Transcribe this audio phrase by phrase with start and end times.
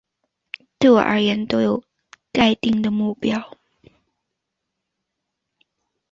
[0.79, 1.83] 对我而言都有
[2.33, 3.55] 既定的目标